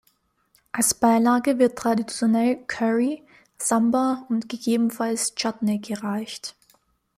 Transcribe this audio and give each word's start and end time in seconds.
Als 0.71 0.95
Beilage 0.95 1.59
wird 1.59 1.77
traditionell 1.77 2.63
Curry, 2.65 3.23
Sambar 3.59 4.25
und 4.29 4.49
gegebenenfalls 4.49 5.35
Chutney 5.35 5.77
gereicht. 5.77 6.55